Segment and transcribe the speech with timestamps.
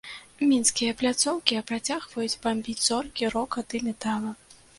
[0.51, 4.35] Мінскія пляцоўкі працягваюць бамбіць зоркі рока ды метала.